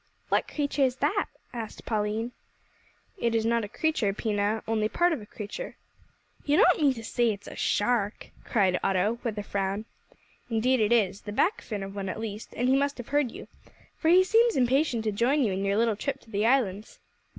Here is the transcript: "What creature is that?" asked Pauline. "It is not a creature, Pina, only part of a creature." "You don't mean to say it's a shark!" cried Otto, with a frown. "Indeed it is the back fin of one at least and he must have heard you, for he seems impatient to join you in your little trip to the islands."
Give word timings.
"What 0.29 0.47
creature 0.47 0.81
is 0.81 0.95
that?" 0.95 1.27
asked 1.53 1.85
Pauline. 1.85 2.31
"It 3.19 3.35
is 3.35 3.45
not 3.45 3.63
a 3.63 3.67
creature, 3.69 4.11
Pina, 4.13 4.63
only 4.67 4.89
part 4.89 5.13
of 5.13 5.21
a 5.21 5.27
creature." 5.27 5.75
"You 6.43 6.57
don't 6.57 6.81
mean 6.81 6.95
to 6.95 7.03
say 7.03 7.29
it's 7.31 7.45
a 7.47 7.55
shark!" 7.55 8.31
cried 8.43 8.79
Otto, 8.83 9.19
with 9.23 9.37
a 9.37 9.43
frown. 9.43 9.85
"Indeed 10.49 10.79
it 10.79 10.91
is 10.91 11.21
the 11.21 11.31
back 11.31 11.61
fin 11.61 11.83
of 11.83 11.93
one 11.93 12.09
at 12.09 12.19
least 12.19 12.55
and 12.57 12.67
he 12.67 12.75
must 12.75 12.97
have 12.97 13.09
heard 13.09 13.31
you, 13.31 13.47
for 13.95 14.09
he 14.09 14.23
seems 14.23 14.55
impatient 14.55 15.03
to 15.03 15.11
join 15.11 15.43
you 15.43 15.53
in 15.53 15.63
your 15.63 15.77
little 15.77 15.95
trip 15.95 16.19
to 16.21 16.31
the 16.31 16.47
islands." 16.47 16.97